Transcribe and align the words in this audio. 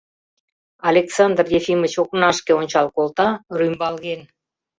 Александр 0.89 1.45
Ефимыч 1.57 1.93
окнашке 2.01 2.51
ончал 2.59 2.87
колта— 2.95 3.27
рӱмбалген. 3.57 4.21